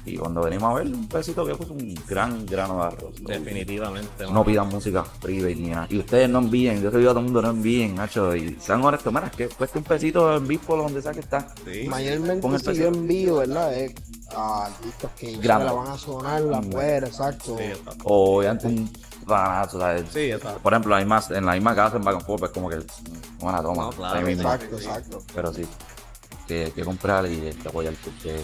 [0.08, 3.14] Y cuando venimos a ver, un pesito que es un gran grano de arroz.
[3.20, 4.26] Definitivamente.
[4.30, 5.86] No pidan música private ni nada.
[5.90, 8.34] Y ustedes no envíen, yo te digo a todo el mundo, no envíen, Nacho.
[8.34, 11.48] Y sean honestos, mira, que cuesta un pesito en Bipolo, donde sea que está.
[11.64, 11.86] Sí.
[11.88, 13.74] Mayormente el si yo envío, ¿verdad?
[13.74, 13.94] Es
[14.34, 17.56] a artistas que ya la van a sonar afuera, exacto.
[17.58, 17.94] Sí.
[18.04, 18.90] O obviamente un
[19.26, 20.04] banazo, ¿sabes?
[20.12, 20.54] Sí, está.
[20.56, 22.78] Por ejemplo, hay más, en la misma casa en Back and Forth, pues como que
[23.40, 23.84] una toma.
[23.84, 24.26] No, claro.
[24.26, 25.22] Exacto, exacto.
[25.34, 25.66] Pero sí,
[26.48, 28.36] que comprar y que apoyar porque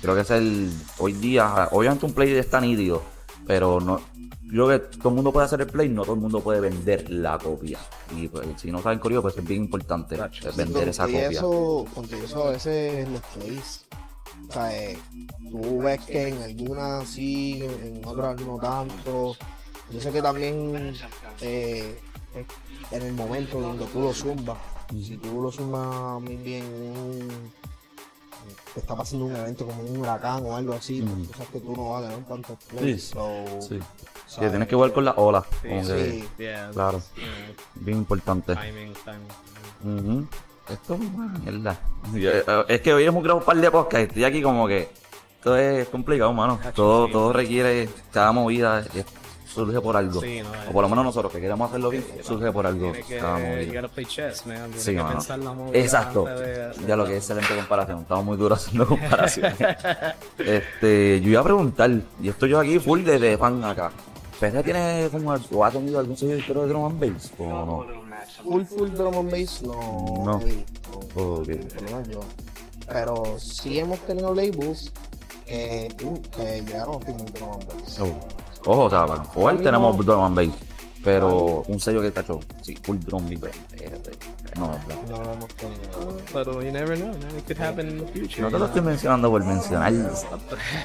[0.00, 3.02] creo que es el, hoy día, obviamente un play está nítido,
[3.46, 4.00] pero no,
[4.52, 6.60] yo creo que todo el mundo puede hacer el play, no todo el mundo puede
[6.60, 7.78] vender la copia.
[8.14, 10.18] Y pues, si no saben corrido, pues es bien importante
[10.54, 11.30] vender esa copia.
[11.30, 11.86] eso,
[12.44, 13.86] a veces los plays.
[14.48, 14.98] O sea, eh,
[15.50, 19.36] tú ves que en algunas sí, en otras no tanto.
[19.90, 20.94] Yo sé que también
[21.40, 21.98] eh,
[22.90, 24.58] en el momento donde tú lo zumbas,
[25.00, 27.52] si tú lo zumbas muy bien, un-
[28.74, 31.24] te está pasando un evento como un huracán o algo así, pues Ujú.
[31.26, 33.02] tú sabes que tú no vas a tener tantos plays.
[33.02, 33.78] Sí, so, Sí.
[34.40, 35.44] Tienes que jugar con la ola.
[35.60, 36.24] Sí, como que, Sí.
[36.38, 36.98] Yeah, Claro.
[36.98, 38.56] mm, bien importante.
[38.56, 39.98] Timing, timing.
[40.20, 40.26] Ujú.
[40.70, 41.78] Esto es una mierda.
[42.14, 44.66] Yo- eh, Es que hoy hemos grabado un par de podcasts y estoy aquí como
[44.66, 44.88] que
[45.36, 46.58] esto es complicado, mano.
[46.74, 49.04] Todo, todo requiere, cada movida es-
[49.52, 50.20] surge por algo.
[50.20, 52.92] Sí, no, o por lo menos nosotros que queremos hacerlo bien, surge por algo.
[52.92, 54.70] Que, you chess, man.
[54.76, 55.10] Sí, que mano.
[55.10, 56.24] pensar la Exacto.
[56.24, 58.00] de Ya lo que es excelente comparación.
[58.00, 59.54] Estamos muy duros haciendo comparaciones.
[60.38, 63.92] este, yo iba a preguntar, y estoy yo aquí full de, de fan acá.
[64.40, 67.30] ¿Pese tiene como, o ha tenido algún sello de drum and bass?
[67.38, 67.86] ¿O no?
[68.42, 70.24] Full, full drum and bass, no.
[70.24, 70.40] No.
[72.88, 74.92] Pero sí hemos tenido labels
[75.46, 78.00] que, uh, que llegaron a firmar drum and bass.
[78.00, 78.41] Oh.
[78.64, 80.50] Ojo, o sea, para jugar tenemos drum and bass.
[81.04, 83.50] Pero un sello que está hecho, sí, full drum y bass.
[84.56, 84.68] No,
[85.08, 85.48] no, no.
[86.32, 87.38] Pero you never know, man.
[87.38, 88.42] It could happen in the future.
[88.42, 89.92] No te lo estoy mencionando por mencionar.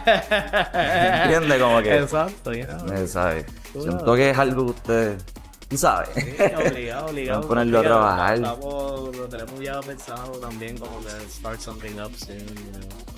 [0.06, 1.62] ¿Entiendes?
[1.62, 1.98] Como que.
[1.98, 2.78] Exacto, ya.
[2.96, 3.46] eh, ¿sabes?
[3.74, 5.24] Siento que es algo que ustedes.
[5.68, 6.10] Tú sabes.
[6.16, 7.42] obligado, obligado.
[7.42, 8.36] Vamos a ponerlo a trabajar.
[8.36, 13.17] Estamos, lo tenemos ya pensado también como que start something up soon, you know.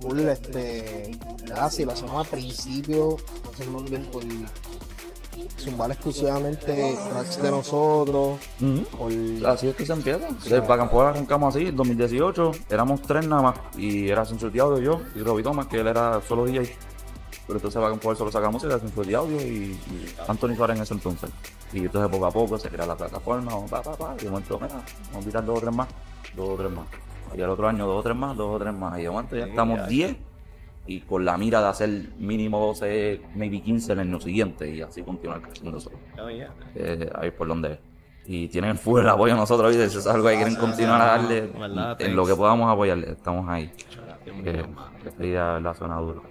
[0.00, 1.70] Full, este, ¿verdad?
[1.70, 4.22] Si lo hacemos al principio, lo hacemos bien por
[5.58, 8.38] zumbar exclusivamente tracks de nosotros.
[8.98, 10.28] Por, Así es que se empieza.
[10.42, 13.54] Desde Back and Forth arrancamos así, en 2018, éramos tres nada más.
[13.76, 16.76] Y era Sensual Audio yo y Robbie Thomas, que él era solo DJ.
[17.46, 20.82] Pero entonces Back Forth solo sacamos música de Sensual Audio y, y Anthony Suárez en
[20.82, 21.30] ese entonces.
[21.72, 24.58] Y entonces poco a poco se crea la plataforma, pa, pa, pa, y de momento,
[24.60, 25.88] mira, vamos a invitar dos o tres más,
[26.36, 26.86] dos o tres más.
[27.36, 28.98] Y al otro año dos o tres más, dos o tres más.
[28.98, 29.86] Y de momento ya Sí, estamos ya.
[29.86, 30.16] 10
[30.86, 34.82] y con la mira de hacer mínimo 12, maybe 15 en el año siguiente y
[34.82, 36.52] así continuar creciendo solo Oh, yeah.
[36.74, 37.78] eh, ahí por donde es.
[38.26, 39.88] Y tienen full el apoyo de nosotros, ¿viste?
[39.90, 42.00] Si es algo que quieren continuar a darle, ¿Verdad?
[42.00, 43.70] en lo que podamos apoyarle, estamos ahí.
[44.24, 44.64] que
[45.04, 46.22] despedida la zona duro.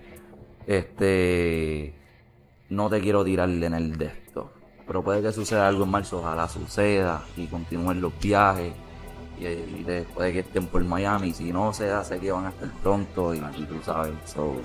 [0.68, 1.94] Este,
[2.70, 4.52] no te quiero tirarle en el de esto,
[4.88, 8.74] pero puede que suceda algo en marzo, ojalá suceda y continúen los viajes.
[9.42, 13.34] Y, de que estén por Miami, si no se hace que van a estar pronto
[13.34, 14.56] y, y tú sabes, so,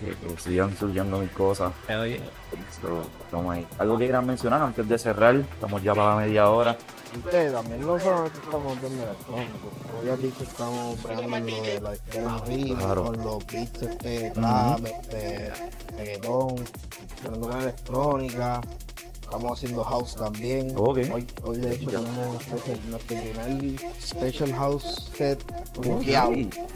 [0.00, 1.72] que, que sigan surgiendo mis cosas.
[1.88, 2.16] Yeah.
[2.80, 3.66] So, estamos ahí.
[3.78, 6.76] Algo que quieran mencionar antes de cerrar, estamos ya para media hora.
[7.16, 11.94] Ustedes también no solamente estamos viendo electrónico, como ya dicho, estamos pegando lo de la
[11.94, 13.04] izquierda ritmo, Claro.
[13.04, 15.52] con los beats, este, trap, este,
[15.96, 16.54] reggaetón,
[17.24, 18.60] con electrónica,
[19.30, 20.74] estamos haciendo house también.
[20.76, 21.08] Hoy,
[21.44, 25.40] hoy de hecho tenemos special- nuestro primer special house set
[25.76, 26.32] buqueado.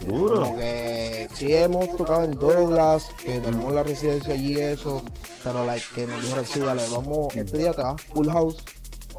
[0.06, 0.54] Duro.
[0.56, 5.02] Que sí hemos tocado en Douglas, que tenemos la residencia allí y eso,
[5.42, 8.56] pero like que nos dijeron sí, dale, vamos este día acá, full house.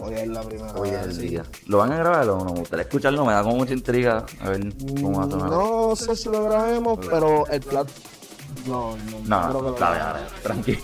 [0.01, 1.27] Hoy es la primera Hoy es el sí.
[1.29, 1.43] día.
[1.67, 2.51] ¿Lo van a grabar o no?
[2.53, 4.25] Me gustaría escucharlo, me da como mucha intriga.
[4.41, 5.49] A ver cómo va a sonar.
[5.49, 7.85] No sé si lo grabemos, pero el plan.
[8.65, 10.31] No, no, No, creo que no, lo dale, grabemos.
[10.31, 10.79] dale, tranquilo.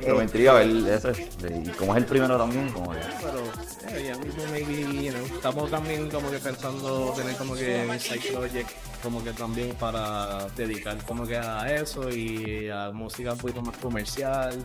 [0.00, 1.28] Pero me intriga ver ese.
[1.64, 2.98] Y como es el primero también, como que.
[3.20, 3.42] Pero
[3.96, 7.98] eh, ya mismo maybe, you know, estamos también como que pensando tener como que un
[8.00, 8.70] side project
[9.02, 13.76] como que también para dedicar como que a eso y a música un poquito más
[13.78, 14.62] comercial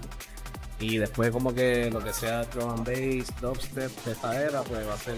[0.80, 4.88] y después como que lo que sea drum and bass, dubstep de esta era pues
[4.88, 5.16] va a ser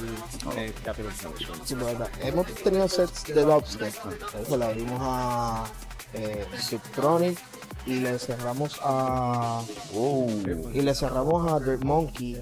[0.58, 1.66] eh, Capital Punishment.
[1.66, 2.10] Sí, pues, verdad.
[2.22, 3.94] Hemos tenido sets de dubstep.
[4.42, 5.64] Eso le dimos a
[6.14, 7.38] eh, Subtronic
[7.86, 9.64] y le cerramos a.
[9.94, 10.28] Oh.
[10.74, 12.42] Y le cerramos a Dirt Monkey.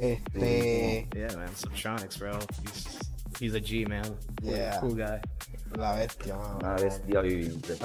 [0.00, 1.08] Este.
[1.14, 2.98] Yeah man, Subtronics bro, he's,
[3.38, 4.80] he's a G man, Yeah.
[4.80, 5.20] cool guy.
[5.76, 6.58] La bestia, mano.
[6.60, 7.76] Una bestia viviente.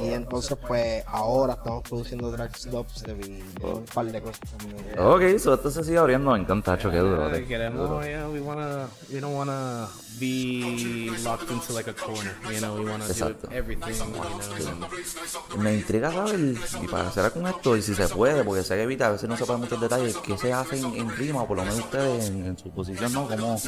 [0.00, 4.98] Y entonces, pues, ahora estamos produciendo tracks dubstep y un par de cosas también.
[4.98, 6.30] Ok, so esto se sigue abriendo.
[6.32, 7.34] Me encanta, Hacho, qué duro.
[7.34, 9.88] Eh, queremos, yeah, we wanna, we don't wanna
[10.20, 15.58] be locked into like a corner, you know, we wanna do everything, you know.
[15.58, 18.82] Me intriga saber, y para cerrar con esto, y si se puede, porque sé que
[18.82, 21.56] evita, a veces no se pueden muchos detalles, qué se hacen en rima, o por
[21.56, 23.28] lo menos ustedes en, en su posición, ¿no?
[23.28, 23.60] ¿Cómo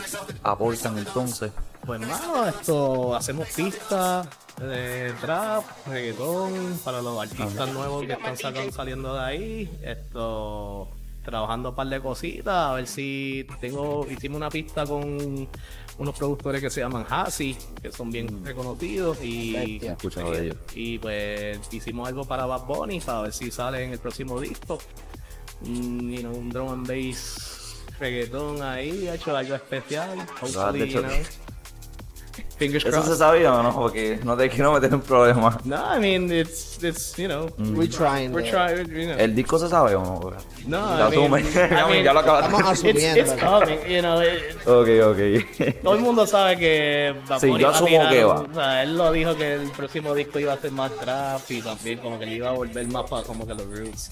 [0.43, 1.53] aportan entonces?
[1.87, 4.27] Pues mano, esto, hacemos pistas
[4.61, 10.89] de trap, reggaetón, para los artistas nuevos que están sacando, saliendo de ahí, esto,
[11.25, 15.49] trabajando un par de cositas, a ver si tengo, hicimos una pista con
[15.99, 20.57] unos productores que se llaman Hasi, que son bien reconocidos y escuchado de ellos.
[20.75, 24.79] Y pues hicimos algo para Bad Bunny para ver si sale en el próximo disco.
[25.63, 30.19] Mm, you know, un drum and bass reggaetón ahí, ha hecho algo especial.
[30.41, 31.17] Hopefully, hecho- you know.
[32.61, 33.19] Fingers ¿Eso se crossed.
[33.19, 33.75] sabía o no?
[33.75, 35.65] Porque no te quiero meter en problemas.
[35.65, 38.33] No, I mean, it's, it's, you know, We're trying.
[38.35, 39.19] we're trying, you know.
[39.19, 40.21] ¿El disco se sabe o no?
[40.67, 41.45] No, Ya I mean.
[41.47, 43.21] I Ya, mean, ya lo acabas Estamos It's, asumiendo.
[43.21, 44.21] it's coming, you know.
[44.23, 45.83] it- Ok, ok.
[45.83, 48.41] todo el mundo sabe que Bad Sí, yo asumo tirar que va.
[48.41, 51.63] O sea, él lo dijo que el próximo disco iba a ser más trap y
[51.63, 54.11] también como que le iba a volver más para como que los roots.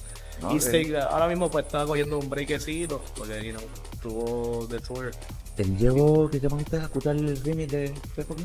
[0.54, 3.62] Y sí, ahora mismo pues está cogiendo un breakecito porque, you know,
[4.02, 5.10] tuvo de tour.
[5.56, 8.36] Él llegó, que ustedes a escuchar el remix de Pepo.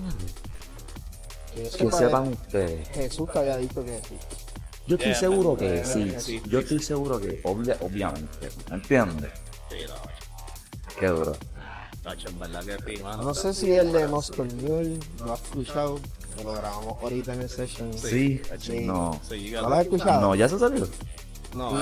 [1.53, 2.89] Que Que sepa, sepan ustedes.
[2.89, 4.15] Jesús te había dicho que sí.
[4.88, 5.58] Yo estoy Yeah, seguro man.
[5.60, 6.01] que sí.
[6.01, 6.41] Eh, sí.
[6.47, 8.49] Yo estoy seguro que, obvia- obviamente.
[8.71, 9.32] ¿Entiendes?
[9.69, 9.95] Sí, no,
[10.99, 11.34] Qué duro.
[13.21, 15.99] No sé si el de Moscow Mule lo has escuchado,
[16.36, 17.93] que lo grabamos ahorita en el session.
[17.97, 18.41] Sí.
[18.60, 18.79] Sí.
[18.82, 19.21] No.
[19.62, 20.19] ¿No lo has escuchado?
[20.21, 20.86] No, ya se salió.
[21.56, 21.80] No, No,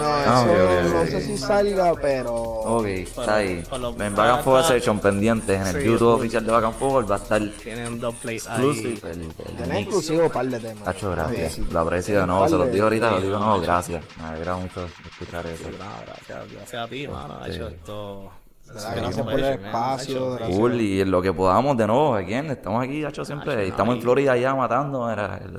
[0.52, 2.34] eh, eso no sé si salga, pero.
[2.36, 3.64] Ok, está ahí.
[4.00, 6.20] En Back and Session pendientes en el Sí, YouTube sí.
[6.22, 9.12] oficial de Back and Forward va a estar tienen dos plays exclusive ahí.
[9.12, 9.88] el, el Tiene mix.
[9.88, 10.84] inclusive un par de temas.
[10.84, 11.54] Tacho, gracias.
[11.54, 11.70] Sí, sí.
[11.74, 14.04] Lo aprecio de nuevo, se los digo ahorita, sí, lo digo de nuevo, gracias.
[14.18, 15.64] Me alegra mucho escuchar eso.
[15.70, 17.38] No, gracias, gracias a ti, mano.
[17.42, 18.32] Ha hecho esto.
[18.74, 20.32] Gracias por el espacio.
[20.36, 20.58] gracias.
[20.58, 24.38] Cool, y lo que podamos de nuevo, aquí estamos aquí, hecho siempre, estamos en Florida
[24.38, 25.10] ya matando,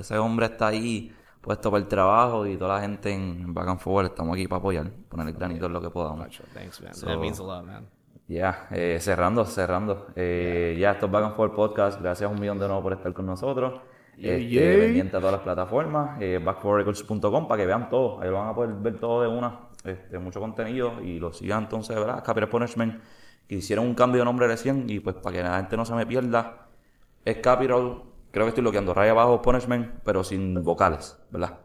[0.00, 3.80] ese hombre está ahí puesto para el trabajo y toda la gente en Back and
[3.80, 6.26] Forward estamos aquí para apoyar, poner el granito en lo que podamos.
[6.54, 6.94] Thanks, man.
[6.94, 7.86] So- That means a lot, man.
[8.28, 10.06] Ya, eh, cerrando, cerrando.
[10.16, 12.00] Eh, ya, esto es Back and Forward Podcast.
[12.00, 13.80] Gracias un millón de nuevo por estar con nosotros.
[14.16, 14.62] Este, yeah.
[14.78, 16.16] Pendiente a todas las plataformas.
[16.20, 18.20] Eh, backforwardrecords.com para que vean todo.
[18.22, 19.60] Ahí lo van a poder ver todo de una.
[19.84, 21.02] Este, mucho contenido.
[21.02, 22.22] Y lo sigan entonces, ¿verdad?
[22.24, 23.02] Capital Punishment.
[23.48, 24.88] Que hicieron un cambio de nombre recién.
[24.88, 26.68] Y pues para que la gente no se me pierda.
[27.24, 28.02] Es Capital.
[28.32, 28.92] Creo que estoy bloqueando.
[28.94, 30.00] Raya abajo Punishment.
[30.04, 31.58] Pero sin vocales, ¿verdad?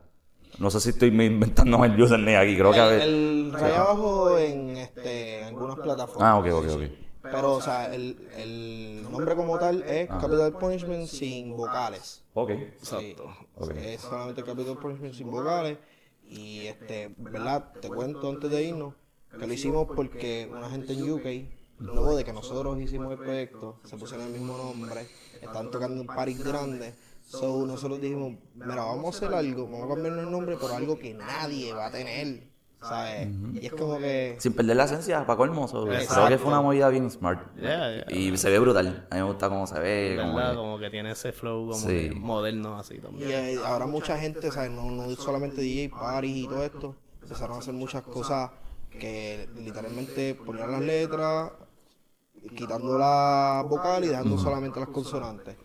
[0.59, 2.55] No sé si estoy inventando el username aquí.
[2.55, 3.01] Creo que a ver.
[3.01, 6.23] El raya abajo en este, en algunas plataformas.
[6.23, 6.83] Ah, ok, ok, ok.
[7.23, 12.23] Pero, o sea, el, el nombre como tal es Capital Punishment sin vocales.
[12.33, 12.51] Ok.
[12.81, 13.15] Sí.
[13.55, 13.71] Ok.
[13.75, 15.77] Es solamente Capital Punishment sin vocales.
[16.29, 17.71] Y, este, ¿verdad?
[17.81, 18.93] Te cuento antes de irnos
[19.37, 21.25] que lo hicimos porque una gente en UK,
[21.79, 25.07] luego de que nosotros hicimos el proyecto, se pusieron el mismo nombre,
[25.41, 26.93] están tocando en París grande.
[27.25, 30.97] So, nosotros dijimos, mira, vamos a hacer algo, vamos a cambiar el nombre por algo
[30.97, 32.43] que nadie va a tener,
[32.81, 33.27] ¿sabes?
[33.53, 34.37] Y es como que...
[34.39, 35.67] Sin perder la esencia, para colmo.
[35.67, 37.53] so, creo que fue una movida bien smart.
[37.57, 38.15] Yeah, yeah.
[38.17, 39.07] Y se ve brutal.
[39.09, 40.17] A mí me gusta cómo se ve.
[40.21, 40.51] como ¿Verdad?
[40.51, 42.11] que- Como que tiene ese flow como Sí.
[42.15, 43.29] moderno así Y también.
[43.29, 44.71] eh, ahora mucha gente, ¿sabes?
[44.71, 48.51] No, no solamente DJ, parties y todo esto, empezaron a hacer muchas cosas
[48.89, 51.51] que literalmente ponían las letras,
[52.55, 55.55] quitando la vocal y dejando solamente las consonantes.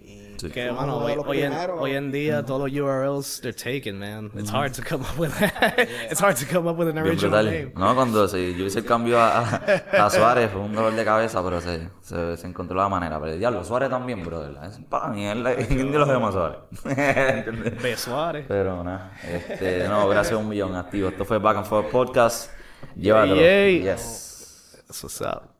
[0.00, 0.50] Y Sí.
[0.50, 4.28] Que, mano, hoy, en, hoy en día todos los URLs they're taken, man.
[4.34, 5.30] It's hard to come up with
[6.10, 7.72] It's hard to come up with an original name.
[7.76, 11.04] No, cuando se, yo hice el cambio a, a, a Suárez fue un dolor de
[11.04, 13.20] cabeza, pero se, se, se encontró la manera.
[13.20, 14.56] Pero el diablo, Suárez también, brother.
[14.64, 15.22] Es para mí,
[15.68, 16.58] ¿quién de los demás Suárez?
[17.82, 17.96] B.
[17.96, 18.44] Suárez.
[18.48, 21.10] Pero nada, este, no, gracias un millón activo.
[21.10, 22.50] Esto fue Back and Forth Podcast.
[22.96, 23.36] Llévatelo.
[23.36, 23.82] Yay.
[23.82, 24.82] Yes.
[24.88, 25.51] That's what's up.